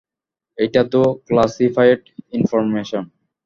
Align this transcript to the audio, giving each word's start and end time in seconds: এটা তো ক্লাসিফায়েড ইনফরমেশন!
এটা 0.57 0.81
তো 0.93 0.97
ক্লাসিফায়েড 1.27 2.01
ইনফরমেশন! 2.33 3.03